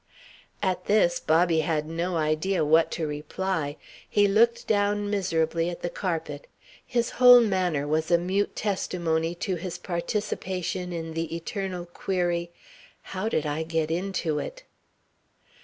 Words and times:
At 0.63 0.85
this 0.85 1.19
Bobby 1.19 1.59
had 1.59 1.85
no 1.87 2.17
idea 2.17 2.65
what 2.65 2.89
to 2.93 3.05
reply. 3.05 3.77
He 4.09 4.27
looked 4.27 4.65
down 4.65 5.11
miserably 5.11 5.69
at 5.69 5.83
the 5.83 5.91
carpet. 5.91 6.47
His 6.83 7.11
whole 7.11 7.39
manner 7.39 7.87
was 7.87 8.09
a 8.09 8.17
mute 8.17 8.55
testimony 8.55 9.35
to 9.35 9.57
his 9.57 9.77
participation 9.77 10.91
in 10.91 11.13
the 11.13 11.35
eternal 11.35 11.85
query: 11.85 12.49
How 13.13 13.29
did 13.29 13.45
I 13.45 13.61
get 13.61 13.91
into 13.91 14.39
it? 14.39 14.63